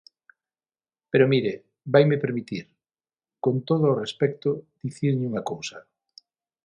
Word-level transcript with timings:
Pero 1.11 1.27
mire, 1.33 1.53
vaime 1.93 2.17
permitir, 2.23 2.65
con 3.43 3.55
todo 3.69 3.85
o 3.89 3.99
respecto, 4.03 4.49
dicirlle 4.85 5.27
unha 5.31 5.45
cousa. 5.51 5.77